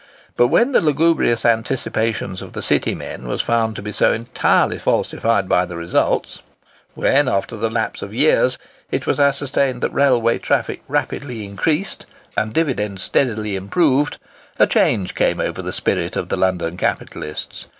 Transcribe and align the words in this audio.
But 0.35 0.47
when 0.47 0.71
the 0.71 0.81
lugubrious 0.81 1.45
anticipations 1.45 2.41
of 2.41 2.53
the 2.53 2.63
City 2.63 2.95
men 2.95 3.27
were 3.27 3.37
found 3.37 3.75
to 3.75 3.83
be 3.83 3.91
so 3.91 4.11
entirely 4.13 4.79
falsified 4.79 5.47
by 5.47 5.63
the 5.63 5.75
results—when, 5.77 7.27
after 7.27 7.55
the 7.55 7.69
lapse 7.69 8.01
of 8.01 8.11
years, 8.11 8.57
it 8.89 9.05
was 9.05 9.19
ascertained 9.19 9.83
that 9.83 9.93
railway 9.93 10.39
traffic 10.39 10.81
rapidly 10.87 11.45
increased 11.45 12.07
and 12.35 12.51
dividends 12.51 13.03
steadily 13.03 13.55
improved—a 13.55 14.65
change 14.65 15.13
came 15.13 15.39
over 15.39 15.61
the 15.61 15.71
spirit 15.71 16.15
of 16.15 16.29
the 16.29 16.35
London 16.35 16.77
capitalists. 16.77 17.67